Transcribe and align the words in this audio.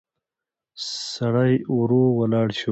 سړی 1.15 1.53
ورو 1.77 2.03
ولاړ 2.19 2.47
شو. 2.59 2.69